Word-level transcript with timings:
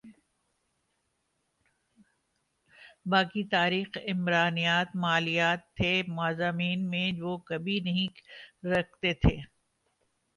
باقی 3.05 3.43
تاریخ 3.51 3.97
عمرانیات 4.03 4.95
مالیات 4.95 5.59
تھے 5.77 5.91
مضامین 6.11 6.89
جو 7.11 7.27
وہ 7.27 7.37
کبھی 7.47 7.79
نہیں 7.81 8.07
رکھتے 8.67 9.13
تھے 9.21 9.35